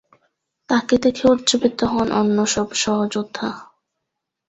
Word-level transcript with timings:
তাকে 0.69 0.95
দেখে 1.03 1.23
উজ্জীবিত 1.27 1.79
হন 1.83 2.07
অন্য 2.11 2.37
সব 2.45 2.67
সহযোদ্ধা। 2.83 3.49